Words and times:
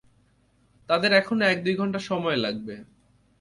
তাদের 0.89 1.11
এখনো 1.13 1.43
এক 1.45 1.57
দুই 1.63 1.75
ঘন্টা 1.75 1.99
সময় 2.09 2.37
লাগবে। 2.37 2.75